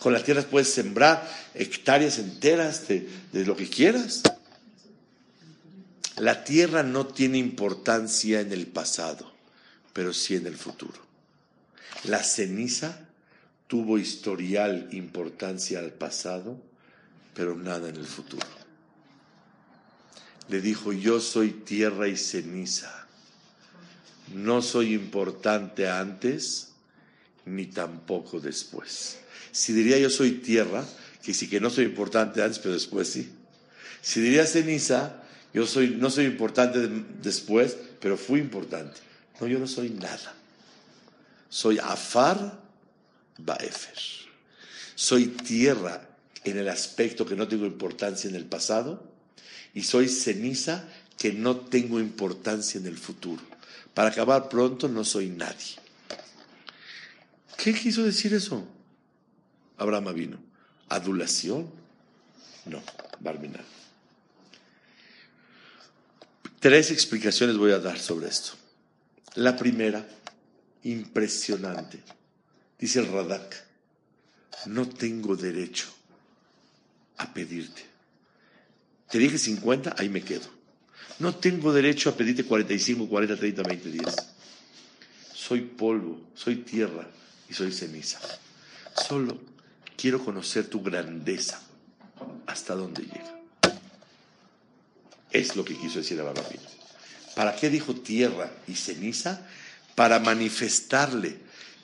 [0.00, 4.22] Con las tierras puedes sembrar hectáreas enteras de, de lo que quieras.
[6.16, 9.32] La tierra no tiene importancia en el pasado,
[9.92, 11.00] pero sí en el futuro.
[12.04, 13.08] La ceniza
[13.66, 16.60] tuvo historial importancia al pasado,
[17.34, 18.46] pero nada en el futuro.
[20.48, 23.06] Le dijo, yo soy tierra y ceniza.
[24.32, 26.72] No soy importante antes,
[27.44, 29.18] ni tampoco después.
[29.52, 30.84] Si diría yo soy tierra,
[31.22, 33.30] que sí que no soy importante antes, pero después sí.
[34.02, 36.88] Si diría ceniza, yo soy, no soy importante
[37.22, 39.00] después, pero fui importante.
[39.40, 40.34] No, yo no soy nada.
[41.48, 42.60] Soy afar
[43.38, 43.98] baefer.
[44.94, 46.13] Soy tierra
[46.44, 49.02] en el aspecto que no tengo importancia en el pasado
[49.72, 53.42] y soy ceniza que no tengo importancia en el futuro.
[53.94, 55.76] Para acabar pronto no soy nadie.
[57.56, 58.66] ¿Qué quiso decir eso?
[59.78, 60.38] Abraham vino.
[60.88, 61.70] ¿Adulación?
[62.66, 62.82] No,
[63.20, 63.64] Barminan.
[66.60, 68.52] Tres explicaciones voy a dar sobre esto.
[69.34, 70.06] La primera,
[70.82, 72.00] impresionante.
[72.78, 73.64] Dice el Radak,
[74.66, 75.94] no tengo derecho
[77.24, 77.82] a pedirte.
[79.10, 80.46] Te dije 50, ahí me quedo.
[81.18, 84.16] No tengo derecho a pedirte 45, 40, 30, 20, 10.
[85.32, 87.08] Soy polvo, soy tierra
[87.48, 88.20] y soy ceniza.
[89.06, 89.38] Solo
[89.96, 91.60] quiero conocer tu grandeza,
[92.46, 93.40] hasta dónde llega.
[95.30, 96.46] Es lo que quiso decir Abraham.
[97.34, 99.46] ¿Para qué dijo tierra y ceniza?
[99.94, 101.38] Para manifestarle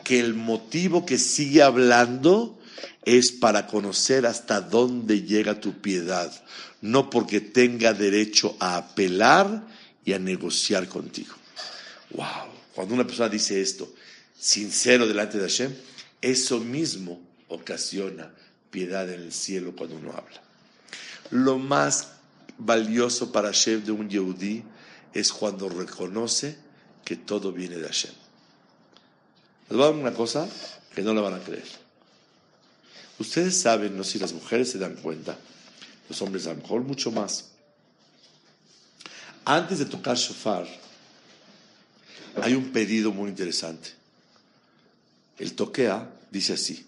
[0.05, 2.60] que el motivo que sigue hablando
[3.05, 6.33] es para conocer hasta dónde llega tu piedad,
[6.81, 9.67] no porque tenga derecho a apelar
[10.05, 11.35] y a negociar contigo.
[12.11, 12.27] Wow,
[12.75, 13.93] cuando una persona dice esto,
[14.39, 15.75] sincero delante de Hashem,
[16.23, 18.31] Eso mismo ocasiona
[18.71, 20.43] piedad en el cielo cuando uno habla.
[21.31, 22.09] Lo más
[22.59, 24.63] valioso para Hashem de un Yehudí
[25.15, 26.57] es cuando reconoce
[27.05, 28.13] que todo viene de Hashem.
[29.69, 30.49] Les voy a una cosa
[30.95, 31.67] que no la van a creer.
[33.21, 35.37] Ustedes saben, no sé si las mujeres se dan cuenta,
[36.09, 37.51] los hombres a lo mejor mucho más.
[39.45, 40.67] Antes de tocar shofar,
[42.41, 43.91] hay un pedido muy interesante.
[45.39, 46.87] El toquea dice así: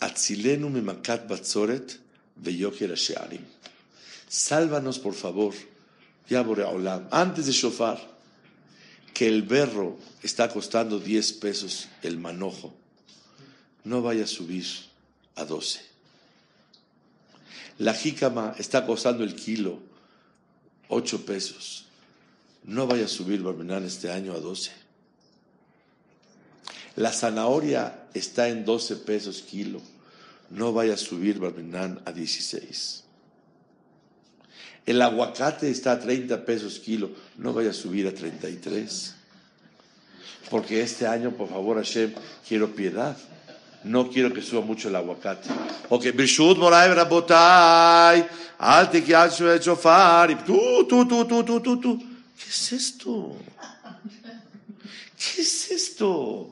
[0.00, 2.00] Atzilenu memakat batzoret
[2.42, 3.44] she'arim.
[4.28, 5.54] Sálvanos, por favor,
[6.28, 8.00] ya Olam, antes de shofar,
[9.12, 12.74] que el berro está costando 10 pesos el manojo,
[13.84, 14.93] no vaya a subir
[15.36, 15.80] a 12.
[17.78, 19.80] La jícama está costando el kilo
[20.88, 21.86] 8 pesos.
[22.64, 24.70] No vaya a subir Barmenán este año a 12.
[26.96, 29.80] La zanahoria está en 12 pesos kilo.
[30.50, 33.02] No vaya a subir Barmenán a 16.
[34.86, 37.10] El aguacate está a 30 pesos kilo.
[37.36, 39.14] No vaya a subir a 33.
[40.50, 42.14] Porque este año, por favor, Hashem,
[42.46, 43.16] quiero piedad
[43.84, 45.48] no quiero que suba mucho el aguacate.
[45.88, 48.26] Ok, Bishud Moray Rabotai,
[48.58, 51.98] Alte que hecho chofar, y tú, tú, tú, tú, tú, tú, tú.
[51.98, 53.36] ¿Qué es esto?
[55.16, 56.50] ¿Qué es esto?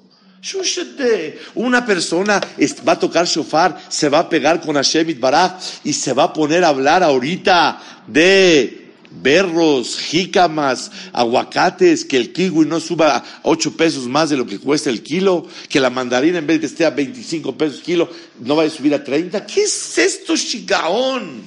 [1.54, 2.40] Una persona
[2.86, 5.52] va a tocar shofar, se va a pegar con Hashem Baraj
[5.84, 8.81] y se va a poner a hablar ahorita de
[9.20, 14.58] berros, jícamas, aguacates, que el kiwi no suba a 8 pesos más de lo que
[14.58, 18.08] cuesta el kilo, que la mandarina en vez de esté a 25 pesos kilo,
[18.40, 19.46] no vaya a subir a 30.
[19.46, 21.42] ¿Qué es esto, chigaón?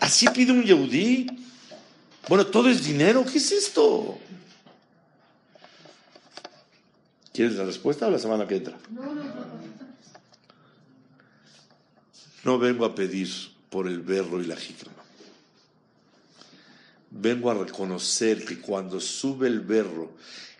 [0.00, 1.26] ¿Así pide un yehudí?
[2.28, 4.18] Bueno, todo es dinero, ¿qué es esto?
[7.32, 8.76] ¿Quieres la respuesta o la semana que entra?
[8.90, 9.58] No, no, no.
[12.44, 13.28] No vengo a pedir
[13.70, 14.97] por el berro y la jícama
[17.20, 20.12] vengo a reconocer que cuando sube el berro,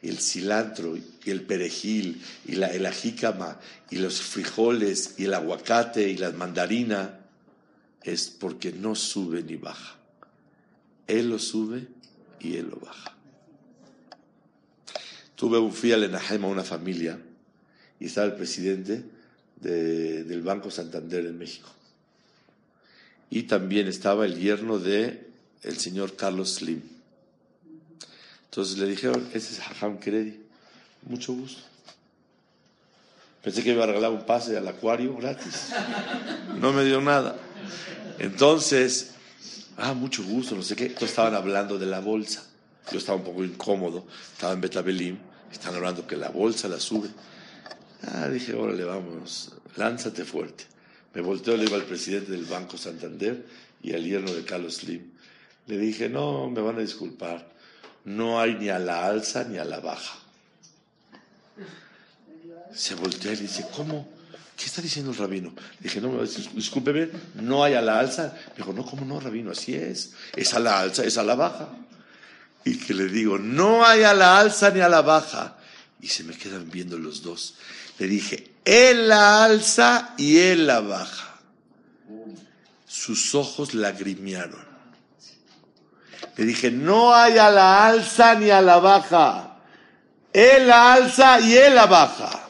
[0.03, 3.59] el cilantro y el perejil y la, el ajícama
[3.90, 7.21] y los frijoles y el aguacate y la mandarina,
[8.03, 9.97] es porque no sube ni baja.
[11.07, 11.87] Él lo sube
[12.40, 13.14] y él lo baja.
[15.35, 17.18] Tuve un fui al Enajem a una familia
[18.01, 19.05] y estaba el presidente
[19.61, 21.68] del Banco Santander en México.
[23.31, 25.28] Y también estaba el yerno de
[25.62, 26.83] el señor Carlos Slim.
[28.44, 30.40] Entonces le dijeron, ese es Hajam Kredi.
[31.03, 31.62] Mucho gusto.
[33.42, 35.71] Pensé que iba a regalar un pase al acuario gratis.
[36.59, 37.37] No me dio nada.
[38.18, 39.12] Entonces,
[39.77, 40.94] ah, mucho gusto, no sé qué.
[41.01, 42.44] Estaban hablando de la bolsa.
[42.90, 44.07] Yo estaba un poco incómodo.
[44.33, 45.18] Estaba en Betabelim.
[45.53, 47.09] Están hablando que la bolsa la sube.
[48.03, 50.64] Ah, dije, órale, vamos, lánzate fuerte.
[51.14, 53.44] Me volteo, le iba al presidente del Banco Santander
[53.83, 55.11] y al yerno de Carlos Slim.
[55.68, 57.46] Le dije, no, me van a disculpar,
[58.07, 60.18] no hay ni a la alza ni a la baja.
[62.74, 64.09] Se voltea y le dice, ¿cómo?
[64.57, 65.50] ¿Qué está diciendo el rabino?
[65.50, 66.22] Le dije, no,
[66.54, 68.35] discúlpeme, no hay a la alza.
[68.48, 69.50] Me dijo, no, ¿cómo no, rabino?
[69.50, 70.14] Así es.
[70.35, 71.68] Es a la alza, es a la baja.
[72.64, 75.59] Y que le digo, no hay a la alza ni a la baja.
[76.00, 77.57] Y se me quedan viendo los dos.
[77.98, 81.40] Le dije, él la alza y él la baja.
[82.87, 84.67] Sus ojos lagrimearon.
[86.38, 89.57] Le dije, no hay a la alza ni a la baja.
[90.33, 92.48] Él la alza y él la baja.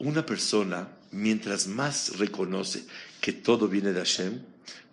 [0.00, 2.84] Una persona, mientras más reconoce
[3.20, 4.42] que todo viene de Hashem,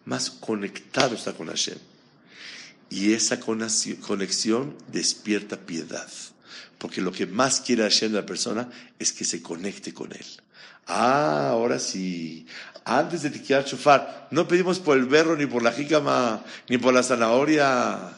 [0.05, 1.79] más conectado está con Hashem.
[2.91, 6.07] Y esa conexión despierta piedad.
[6.77, 10.25] Porque lo que más quiere Hashem de la persona es que se conecte con él.
[10.85, 12.45] Ah, ahora sí.
[12.83, 16.93] Antes de tiquear chofar, no pedimos por el berro, ni por la jícama, ni por
[16.93, 18.17] la zanahoria.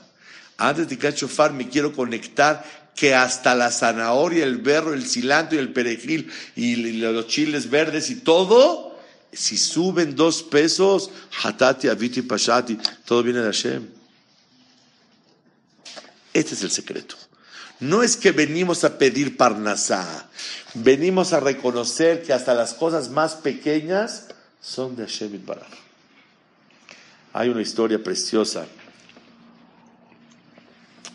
[0.57, 2.63] Antes de tiquear chofar, me quiero conectar
[2.95, 8.09] que hasta la zanahoria, el berro, el cilantro y el perejil y los chiles verdes
[8.09, 8.99] y todo,
[9.33, 11.09] si suben dos pesos,
[11.43, 13.87] hatati, aviti, pashati, todo viene de Hashem.
[16.33, 17.15] Este es el secreto.
[17.79, 20.29] No es que venimos a pedir parnasá,
[20.73, 24.27] venimos a reconocer que hasta las cosas más pequeñas
[24.63, 25.67] son de Hashem Baraj.
[27.33, 28.65] Hay una historia preciosa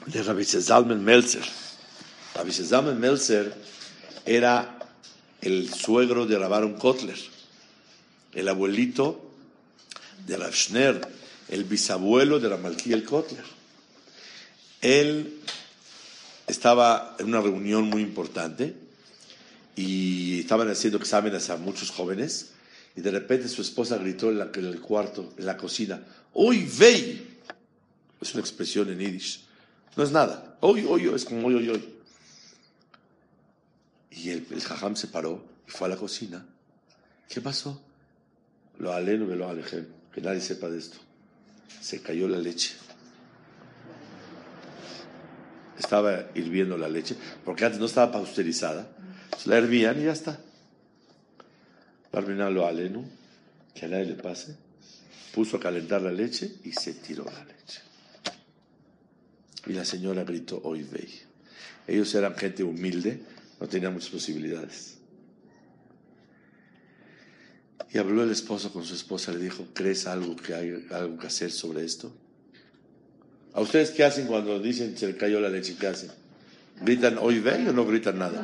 [0.07, 1.45] de Rabbi Zalman Melzer.
[2.35, 3.55] Rabbi Zalman Melzer
[4.27, 4.79] era
[5.41, 7.19] el suegro de Rabaron Kotler,
[8.35, 9.33] el abuelito
[10.27, 11.01] de Rav Schner,
[11.49, 13.45] el bisabuelo de la Malkiel Kotler.
[14.83, 15.41] Él
[16.47, 18.75] estaba en una reunión muy importante
[19.75, 22.51] y estaban haciendo exámenes a muchos jóvenes
[22.97, 26.03] y de repente su esposa gritó en, el cuarto, en la cocina,
[26.35, 27.39] ¡Uy, vey!
[28.21, 29.45] Es una expresión en yiddish.
[29.97, 30.57] No es nada.
[30.61, 31.89] Uy, uy, es como uy, uy, uy.
[34.11, 36.45] Y el, el jajam se paró y fue a la cocina.
[37.29, 37.81] ¿Qué pasó?
[38.79, 39.87] Lo aleno me lo alejé.
[40.13, 40.99] Que nadie sepa de esto.
[41.81, 42.75] Se cayó la leche.
[45.79, 48.89] Estaba hirviendo la leche, porque antes no estaba pasteurizada.
[49.45, 50.41] La hervían y ya está.
[52.19, 53.05] Parmina lo aleno,
[53.73, 54.57] que a nadie le pase.
[55.33, 57.81] Puso a calentar la leche y se tiró la leche.
[59.69, 61.09] Y la señora gritó, hoy ve.
[61.87, 63.21] Ellos eran gente humilde,
[63.61, 64.97] no tenían muchas posibilidades.
[67.93, 71.29] Y habló el esposo con su esposa, le dijo, ¿crees algo que hay algo que
[71.29, 72.13] hacer sobre esto?
[73.53, 75.77] ¿A ustedes qué hacen cuando dicen se le cayó la leche?
[75.79, 76.11] ¿Qué hacen?
[76.81, 78.43] ¿Gritan hoy ve o no gritan nada?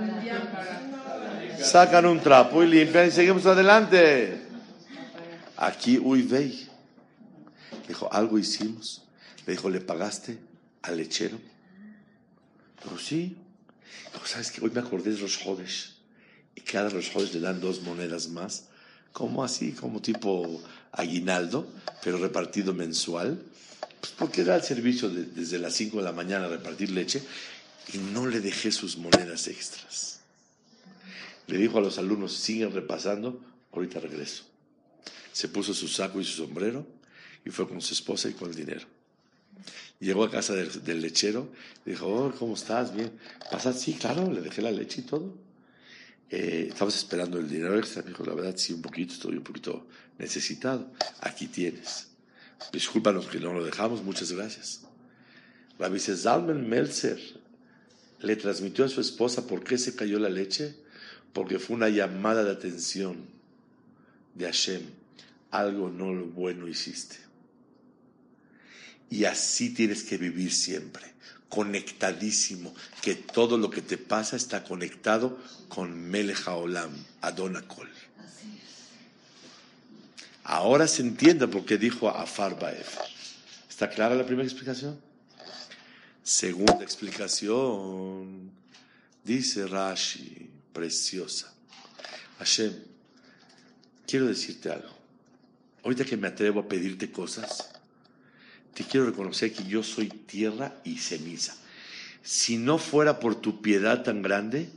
[1.62, 4.42] Sacan un trapo y limpian y seguimos adelante.
[5.56, 6.52] Aquí, uy, ve.
[7.88, 9.02] Dijo, algo hicimos.
[9.46, 10.38] Le dijo, ¿le pagaste
[10.82, 11.38] al lechero?
[12.82, 13.36] Pero sí.
[14.24, 14.64] ¿sabes qué?
[14.64, 15.94] Hoy me acordé de los jóvenes.
[16.54, 18.66] Y cada los jóvenes le dan dos monedas más.
[19.12, 20.62] Como así, como tipo
[20.92, 21.68] aguinaldo,
[22.02, 23.40] pero repartido mensual.
[24.00, 27.22] Pues porque era el servicio desde las 5 de la mañana a repartir leche.
[27.92, 30.20] Y no le dejé sus monedas extras.
[31.46, 33.40] Le dijo a los alumnos, siguen repasando,
[33.72, 34.44] ahorita regreso.
[35.32, 36.86] Se puso su saco y su sombrero
[37.44, 38.86] y fue con su esposa y con el dinero.
[40.00, 41.48] Llegó a casa del, lechero,
[41.84, 42.94] dijo, oh, ¿cómo estás?
[42.94, 43.12] Bien.
[43.50, 43.80] ¿Pasas?
[43.80, 45.34] Sí, claro, le dejé la leche y todo.
[46.30, 48.02] Eh, estabas esperando el dinero extra.
[48.02, 49.86] Me dijo, la verdad, sí, un poquito, estoy un poquito
[50.18, 50.92] necesitado.
[51.20, 52.08] Aquí tienes.
[52.72, 54.82] Discúlpanos que no lo dejamos, muchas gracias.
[55.78, 57.20] La Zalman Melzer
[58.20, 60.76] le transmitió a su esposa por qué se cayó la leche,
[61.34, 63.26] porque fue una llamada de atención
[64.34, 64.82] de Hashem.
[65.50, 67.16] Algo no bueno hiciste.
[69.10, 71.04] Y así tienes que vivir siempre,
[71.48, 77.90] conectadísimo, que todo lo que te pasa está conectado con Melech Olam, Adonakol.
[80.44, 83.04] Ahora se entiende por qué dijo Afar Baefer.
[83.68, 85.00] ¿Está clara la primera explicación?
[86.22, 88.50] Segunda explicación,
[89.24, 91.54] dice Rashi, preciosa.
[92.38, 92.74] Hashem,
[94.06, 94.90] quiero decirte algo.
[95.82, 97.70] Ahorita que me atrevo a pedirte cosas,
[98.74, 101.56] te quiero reconocer que yo soy tierra y ceniza.
[102.22, 104.68] Si no fuera por tu piedad tan grande,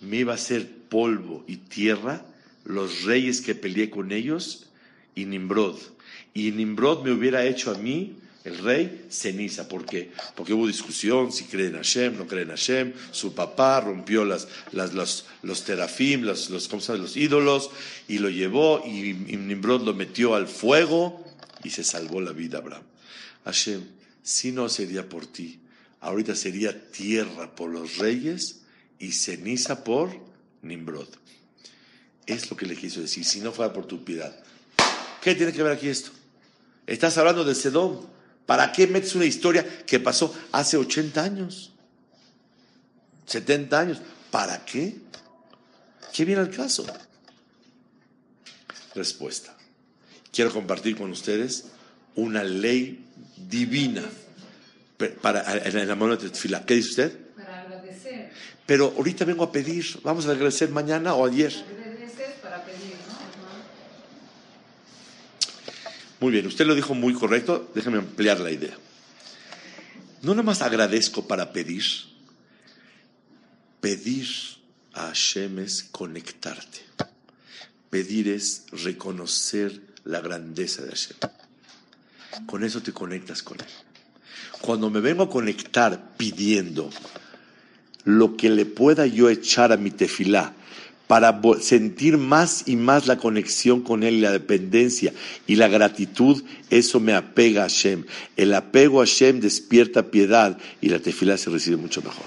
[0.00, 2.24] me iba a ser polvo y tierra
[2.64, 4.70] los reyes que peleé con ellos
[5.14, 5.78] y Nimrod.
[6.34, 9.68] Y Nimrod me hubiera hecho a mí, el rey, ceniza.
[9.68, 10.12] ¿Por qué?
[10.34, 12.92] Porque hubo discusión si creen en Hashem, no creen en Hashem.
[13.12, 17.70] Su papá rompió las, los, los terafim, los, los, los ídolos,
[18.08, 21.24] y lo llevó, y, y Nimrod lo metió al fuego,
[21.62, 22.82] y se salvó la vida Abraham.
[23.44, 23.82] Hashem,
[24.22, 25.60] si no sería por ti,
[26.00, 28.62] ahorita sería tierra por los reyes
[28.98, 30.10] y ceniza por
[30.62, 31.08] Nimrod.
[32.26, 34.34] Es lo que le quiso decir, si no fuera por tu piedad.
[35.20, 36.10] ¿Qué tiene que ver aquí esto?
[36.86, 38.11] Estás hablando de Sedón.
[38.46, 41.72] ¿Para qué metes una historia que pasó hace 80 años?
[43.26, 44.00] 70 años.
[44.30, 44.96] ¿Para qué?
[46.12, 46.84] ¿Qué viene al caso?
[48.94, 49.56] Respuesta.
[50.32, 51.66] Quiero compartir con ustedes
[52.14, 54.02] una ley divina
[55.20, 56.64] para, en la mano de fila.
[56.64, 57.18] ¿Qué dice usted?
[57.36, 58.32] Para agradecer.
[58.66, 61.52] Pero ahorita vengo a pedir, vamos a agradecer mañana o ayer.
[62.42, 62.94] para pedir,
[66.22, 68.78] Muy bien, usted lo dijo muy correcto, déjeme ampliar la idea.
[70.22, 71.82] No nomás agradezco para pedir,
[73.80, 74.28] pedir
[74.92, 76.78] a Hashem es conectarte.
[77.90, 81.16] Pedir es reconocer la grandeza de Hashem.
[82.46, 83.66] Con eso te conectas con Él.
[84.60, 86.88] Cuando me vengo a conectar pidiendo
[88.04, 90.54] lo que le pueda yo echar a mi tefilá
[91.06, 95.12] para sentir más y más la conexión con Él, la dependencia
[95.46, 98.04] y la gratitud, eso me apega a Hashem.
[98.36, 102.26] El apego a Hashem despierta piedad y la tefilá se recibe mucho mejor.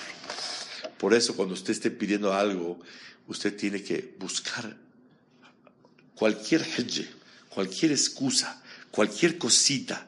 [0.97, 2.80] Por eso cuando usted esté pidiendo algo,
[3.28, 4.78] usted tiene que buscar
[6.13, 7.07] cualquier hedge,
[7.49, 8.61] cualquier excusa
[8.95, 10.07] cualquier cosita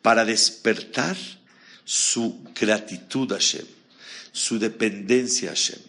[0.00, 1.16] para despertar
[1.84, 3.66] su gratitud a Hashem,
[4.30, 5.80] su dependencia a Hashem.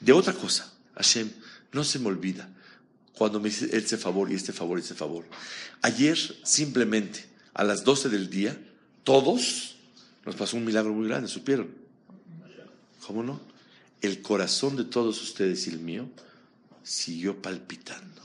[0.00, 1.30] De otra cosa, Hashem
[1.72, 2.48] no se me olvida
[3.14, 5.24] cuando me dice este favor y este favor y este favor.
[5.82, 8.58] Ayer simplemente a las 12 del día,
[9.04, 9.76] todos
[10.24, 11.68] nos pasó un milagro muy grande, supieron.
[13.06, 13.40] ¿Cómo no?
[14.00, 16.08] El corazón de todos ustedes y el mío
[16.82, 18.22] siguió palpitando.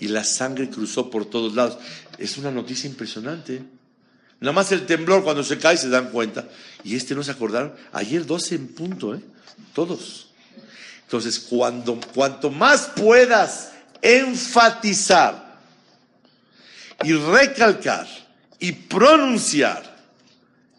[0.00, 1.78] Y la sangre cruzó por todos lados.
[2.18, 3.62] Es una noticia impresionante.
[4.40, 6.48] Nada más el temblor cuando se cae se dan cuenta.
[6.82, 7.74] Y este no se acordaron.
[7.92, 9.20] Ayer 12 en punto, ¿eh?
[9.74, 10.31] Todos.
[11.12, 15.60] Entonces, cuando, cuanto más puedas enfatizar
[17.04, 18.08] y recalcar
[18.58, 19.94] y pronunciar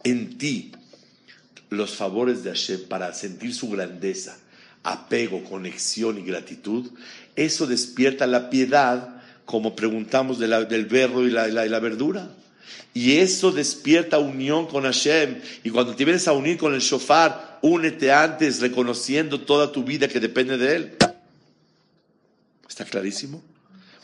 [0.04, 0.72] en ti
[1.70, 4.36] los favores de Hashem para sentir su grandeza,
[4.82, 6.90] apego, conexión y gratitud,
[7.36, 12.28] eso despierta la piedad, como preguntamos del berro y la, y la verdura.
[12.96, 15.40] Y eso despierta unión con Hashem.
[15.64, 20.08] Y cuando te vienes a unir con el shofar, únete antes reconociendo toda tu vida
[20.08, 20.98] que depende de él.
[22.70, 23.42] ¿Está clarísimo?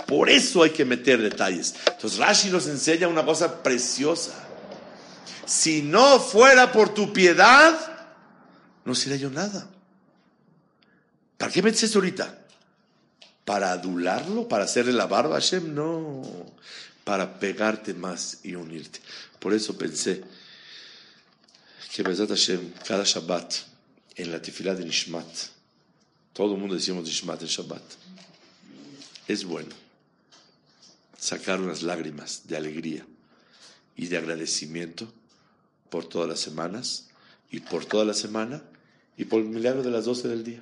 [0.08, 1.76] Por eso hay que meter detalles.
[1.86, 4.34] Entonces Rashi nos enseña una cosa preciosa.
[5.46, 7.78] Si no fuera por tu piedad,
[8.86, 9.70] no sería yo nada.
[11.38, 12.46] ¿Para qué metes eso ahorita?
[13.46, 14.48] ¿Para adularlo?
[14.48, 15.76] ¿Para hacerle la barba a Hashem?
[15.76, 16.24] No
[17.10, 19.00] para pegarte más y unirte.
[19.40, 20.24] Por eso pensé
[21.92, 23.54] que Hashem, cada Shabbat,
[24.16, 25.28] en la tefilá de Nishmat,
[26.34, 27.84] todo el mundo decimos Nishmat en Shabbat,
[29.28, 29.76] es bueno
[31.18, 33.06] sacar unas lágrimas de alegría
[33.96, 35.12] y de agradecimiento
[35.90, 37.10] por todas las semanas
[37.52, 38.64] y por toda la semana
[39.18, 40.62] y por el milagro de las 12 del día.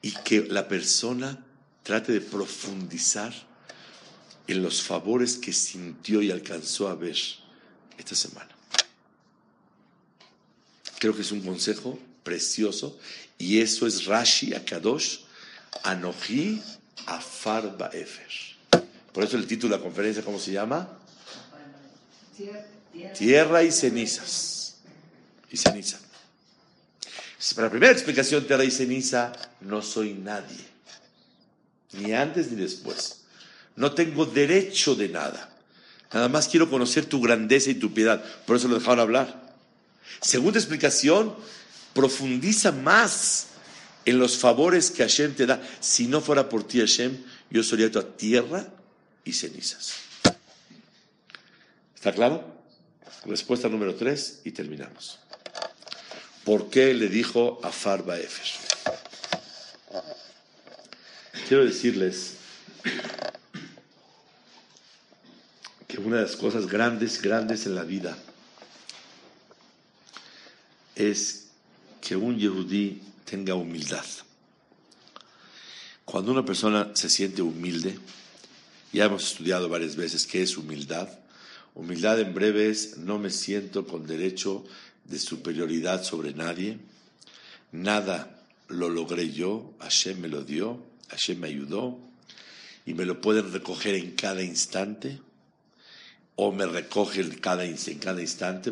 [0.00, 1.44] Y que la persona
[1.82, 3.34] trate de profundizar
[4.46, 7.18] en los favores que sintió y alcanzó a ver
[7.98, 8.59] esta semana.
[11.00, 13.00] Creo que es un consejo precioso
[13.38, 15.20] y eso es Rashi Akadosh
[15.82, 16.62] Anoji
[17.06, 18.28] Afar Baefer.
[19.10, 20.90] Por eso el título de la conferencia, ¿cómo se llama?
[23.16, 24.76] Tierra y cenizas.
[25.50, 25.98] Y ceniza.
[27.54, 29.32] Para la primera explicación, tierra y ceniza,
[29.62, 30.66] no soy nadie.
[31.92, 33.22] Ni antes ni después.
[33.74, 35.56] No tengo derecho de nada.
[36.12, 38.22] Nada más quiero conocer tu grandeza y tu piedad.
[38.44, 39.49] Por eso lo dejaron hablar.
[40.20, 41.34] Segunda explicación,
[41.94, 43.46] profundiza más
[44.04, 45.62] en los favores que Hashem te da.
[45.80, 47.18] Si no fuera por ti, Hashem,
[47.50, 48.66] yo sería tu tierra
[49.24, 49.94] y cenizas.
[51.94, 52.44] ¿Está claro?
[53.26, 55.18] Respuesta número tres y terminamos.
[56.44, 58.46] ¿Por qué le dijo a Farba Efer?
[61.46, 62.36] Quiero decirles
[65.86, 68.16] que una de las cosas grandes, grandes en la vida
[71.00, 71.48] es
[72.00, 74.04] que un yehudí tenga humildad.
[76.04, 77.98] Cuando una persona se siente humilde,
[78.92, 81.08] ya hemos estudiado varias veces qué es humildad.
[81.74, 84.64] Humildad en breve es no me siento con derecho
[85.04, 86.78] de superioridad sobre nadie.
[87.72, 91.98] Nada lo logré yo, Hashem me lo dio, Hashem me ayudó
[92.84, 95.20] y me lo pueden recoger en cada instante
[96.34, 98.70] o me recoge en cada, en cada instante,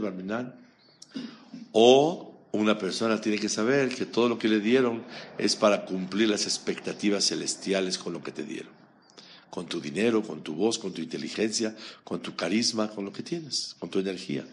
[1.72, 5.04] o una persona tiene que saber que todo lo que le dieron
[5.36, 8.72] es para cumplir las expectativas celestiales con lo que te dieron.
[9.50, 13.22] Con tu dinero, con tu voz, con tu inteligencia, con tu carisma, con lo que
[13.22, 14.46] tienes, con tu energía.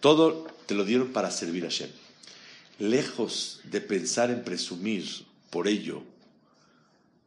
[0.00, 1.90] Todo te lo dieron para servir a Shem.
[2.78, 5.04] Lejos de pensar en presumir
[5.50, 6.02] por ello,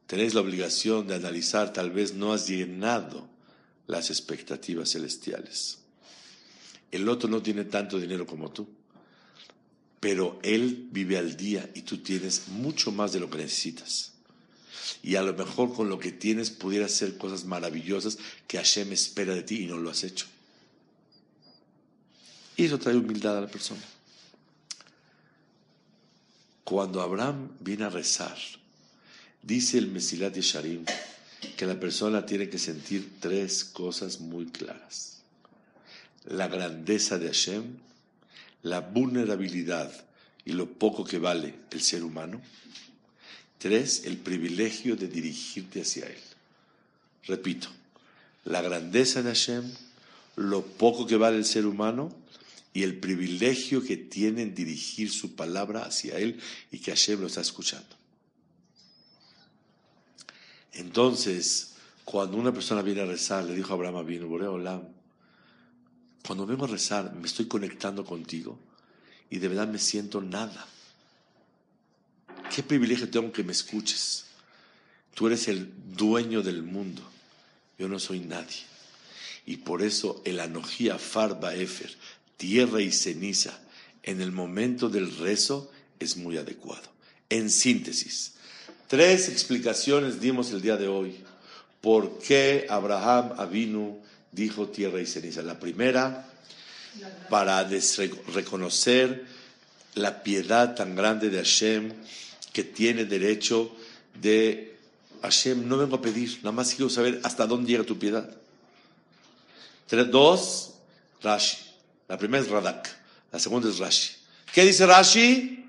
[0.07, 3.27] tenéis la obligación de analizar, tal vez no has llenado
[3.87, 5.80] las expectativas celestiales.
[6.91, 8.67] El otro no tiene tanto dinero como tú,
[9.99, 14.11] pero él vive al día y tú tienes mucho más de lo que necesitas.
[15.03, 18.17] Y a lo mejor con lo que tienes pudieras hacer cosas maravillosas
[18.47, 20.25] que Hashem espera de ti y no lo has hecho.
[22.57, 23.81] Y eso trae humildad a la persona.
[26.63, 28.37] Cuando Abraham viene a rezar,
[29.41, 30.85] dice el Mesilat Yesharim,
[31.57, 35.20] que la persona tiene que sentir tres cosas muy claras.
[36.25, 37.77] La grandeza de Hashem,
[38.63, 39.91] la vulnerabilidad
[40.45, 42.41] y lo poco que vale el ser humano.
[43.57, 46.21] Tres, el privilegio de dirigirte hacia Él.
[47.25, 47.67] Repito,
[48.45, 49.71] la grandeza de Hashem,
[50.35, 52.15] lo poco que vale el ser humano
[52.73, 56.39] y el privilegio que tiene en dirigir su palabra hacia Él
[56.71, 57.95] y que Hashem lo está escuchando.
[60.73, 61.73] Entonces,
[62.05, 64.87] cuando una persona viene a rezar, le dijo a Abraham vino, Olam,
[66.31, 68.57] cuando vengo rezar me estoy conectando contigo
[69.29, 70.65] y de verdad me siento nada.
[72.55, 74.27] Qué privilegio tengo que me escuches.
[75.13, 77.01] Tú eres el dueño del mundo.
[77.77, 78.61] Yo no soy nadie.
[79.45, 81.93] Y por eso el anojía farba efer,
[82.37, 83.59] tierra y ceniza,
[84.01, 85.69] en el momento del rezo
[85.99, 86.93] es muy adecuado.
[87.29, 88.35] En síntesis,
[88.87, 91.13] tres explicaciones dimos el día de hoy.
[91.81, 93.99] ¿Por qué Abraham Avinu
[94.31, 95.41] dijo tierra y ceniza?
[95.41, 96.27] La primera,
[97.29, 97.67] para
[98.33, 99.25] reconocer
[99.95, 101.93] la piedad tan grande de Hashem
[102.53, 103.75] que tiene derecho
[104.21, 104.75] de
[105.21, 108.29] Hashem, no vengo a pedir, nada más quiero saber hasta dónde llega tu piedad.
[110.09, 110.75] Dos,
[111.21, 111.57] Rashi.
[112.07, 112.89] La primera es Radak,
[113.31, 114.13] la segunda es Rashi.
[114.53, 115.65] ¿Qué dice Rashi?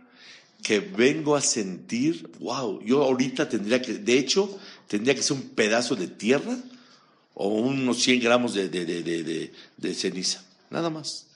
[0.62, 5.48] Que vengo a sentir, wow, yo ahorita tendría que, de hecho, tendría que ser un
[5.50, 6.56] pedazo de tierra
[7.34, 11.26] o unos 100 gramos de, de ceniza, nada más.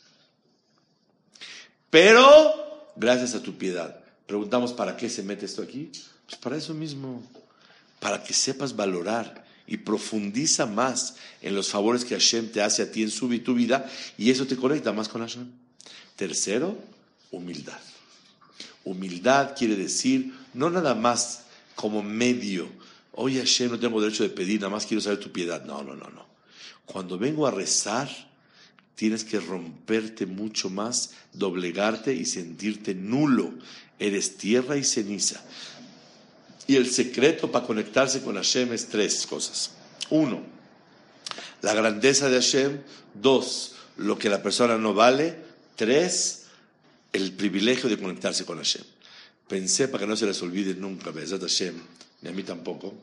[1.90, 5.90] Pero, gracias a tu piedad, preguntamos, ¿para qué se mete esto aquí?
[6.26, 7.22] Pues para eso mismo,
[8.00, 12.90] para que sepas valorar y profundiza más en los favores que Hashem te hace a
[12.90, 15.50] ti en su tu vida y eso te conecta más con Hashem.
[16.16, 16.78] Tercero,
[17.30, 17.80] humildad.
[18.84, 21.44] Humildad quiere decir no nada más
[21.74, 22.68] como medio,
[23.16, 25.64] oye Hashem, no tengo derecho de pedir, nada más quiero saber tu piedad.
[25.64, 26.26] No, no, no, no.
[26.84, 28.08] Cuando vengo a rezar,
[28.94, 33.52] tienes que romperte mucho más, doblegarte y sentirte nulo.
[33.98, 35.42] Eres tierra y ceniza.
[36.66, 39.72] Y el secreto para conectarse con Hashem es tres cosas.
[40.10, 40.42] Uno,
[41.62, 42.80] la grandeza de Hashem.
[43.14, 45.36] Dos, lo que la persona no vale.
[45.74, 46.44] Tres,
[47.12, 48.84] el privilegio de conectarse con Hashem.
[49.48, 51.74] Pensé para que no se les olvide nunca, Bezat Hashem,
[52.22, 52.94] ni a mí tampoco.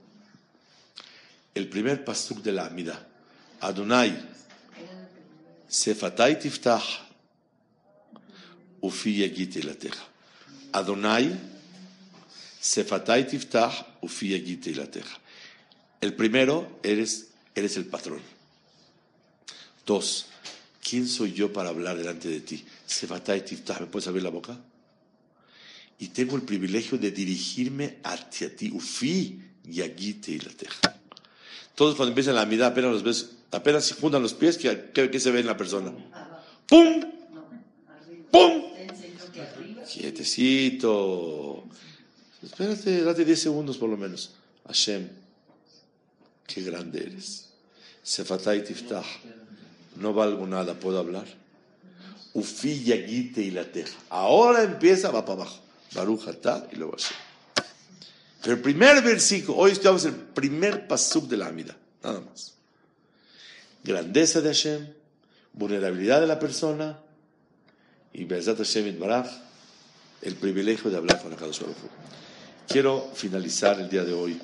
[1.54, 3.08] El primer pasuk de la Amida,
[3.62, 4.30] Adonai,
[5.68, 6.84] Sefatay tiftach,
[8.82, 9.58] ufi yagit
[10.72, 11.36] Adonai,
[12.60, 14.34] Sefatay tiftach, ufi
[16.02, 18.22] El primero, eres, eres el patrón.
[19.86, 20.28] Dos,
[20.82, 22.66] ¿quién soy yo para hablar delante de ti?
[22.86, 24.58] Sefatay tiftach, ¿me puedes abrir la boca?
[26.04, 28.70] Y tengo el privilegio de dirigirme hacia ti.
[28.74, 30.38] Ufi yagite
[31.76, 35.32] Todos cuando empiezan la mirada apenas los ves, apenas se juntan los pies, ¿qué, se
[35.32, 35.94] ve en la persona?
[36.68, 37.06] ¡Pum!
[38.30, 38.64] ¡Pum!
[39.90, 41.64] Quietecito.
[42.44, 44.34] Espérate, date 10 segundos por lo menos.
[44.68, 45.08] Hashem,
[46.46, 47.48] qué grande eres.
[48.04, 49.06] Sefatay tiftah.
[49.96, 51.28] No valgo nada, ¿puedo hablar?
[52.34, 53.98] Ufi yagite y la teja.
[54.10, 55.64] Ahora empieza, va para abajo.
[55.94, 56.24] Baruch
[56.72, 57.18] y luego Hashem.
[58.42, 62.54] Pero el primer versículo, hoy estudiamos el primer pasuk de la Amida, nada más.
[63.84, 64.94] Grandeza de Hashem,
[65.54, 67.00] vulnerabilidad de la persona
[68.12, 69.28] y Bezat Hashem Baraj,
[70.22, 71.62] el privilegio de hablar con la Baruch
[72.68, 74.40] Quiero finalizar el día de hoy.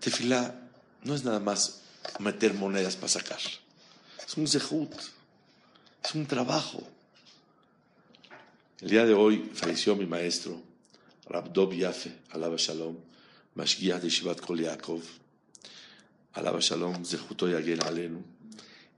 [0.00, 0.54] Tefilá
[1.02, 1.82] no es nada más
[2.18, 3.40] meter monedas para sacar.
[4.26, 4.92] Es un zehut,
[6.04, 6.82] es un trabajo.
[8.80, 10.62] El día de hoy falleció mi maestro,
[11.28, 12.96] Rabdob Yafe, alaba shalom,
[13.54, 15.02] Mashgiach de Shivat Kol Yaakov,
[16.34, 18.22] alaba shalom, zehuto yagel alenu.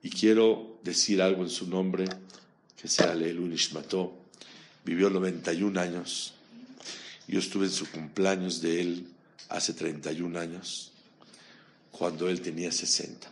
[0.03, 2.05] Y quiero decir algo en su nombre,
[2.81, 4.14] que sea Leilu Nishmato.
[4.85, 6.35] Vivió 91 años
[7.31, 9.07] yo estuve en su cumpleaños de él
[9.49, 10.91] hace 31 años,
[11.93, 13.31] cuando él tenía 60.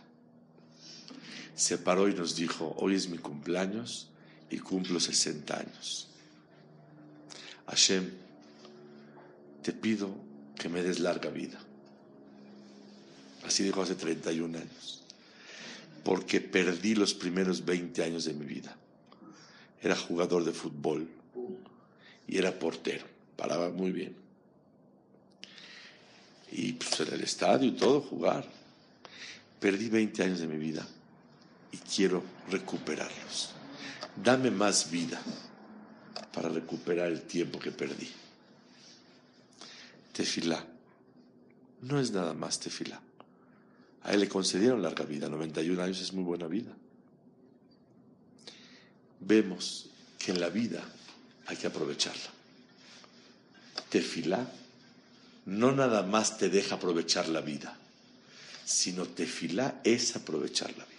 [1.53, 4.07] Se paró y nos dijo, hoy es mi cumpleaños
[4.49, 6.08] y cumplo 60 años.
[7.69, 8.09] Hashem,
[9.63, 10.09] te pido
[10.57, 11.59] que me des larga vida.
[13.45, 15.03] Así dijo hace 31 años.
[16.03, 18.75] Porque perdí los primeros 20 años de mi vida.
[19.81, 21.07] Era jugador de fútbol
[22.27, 23.05] y era portero
[23.39, 24.13] paraba muy bien.
[26.51, 28.45] Y pues en el estadio y todo, jugar.
[29.61, 30.85] Perdí 20 años de mi vida
[31.71, 33.51] y quiero recuperarlos.
[34.21, 35.21] Dame más vida
[36.33, 38.09] para recuperar el tiempo que perdí.
[40.13, 40.65] Tefilá.
[41.81, 43.01] No es nada más tefilá.
[44.03, 46.71] A él le concedieron larga vida, 91 años es muy buena vida.
[49.21, 50.83] Vemos que en la vida
[51.47, 52.39] hay que aprovecharla
[53.89, 54.47] tefilá
[55.45, 57.75] no nada más te deja aprovechar la vida,
[58.65, 60.98] sino tefilá es aprovechar la vida.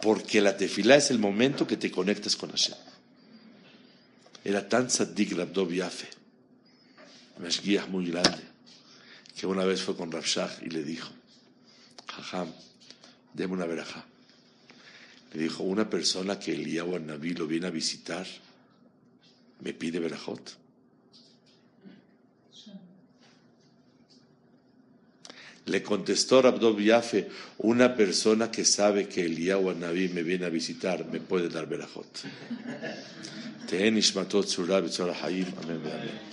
[0.00, 2.76] Porque la tefilá es el momento que te conectas con Hashem.
[4.44, 6.08] Era tan sadik Rabdov Yafe,
[7.62, 8.42] guías muy grande,
[9.36, 11.10] que una vez fue con Rabshah y le dijo,
[12.08, 12.52] Jajam,
[13.34, 14.04] deme una verajá.
[15.32, 18.26] Le dijo, una persona que el Naví lo viene a visitar,
[19.60, 20.61] me pide Berajot.
[25.66, 29.36] Le contestó Rabdov Yafe, una persona que sabe que el
[29.78, 31.68] Naví me viene a visitar, me puede dar
[35.62, 36.31] Amén, amén.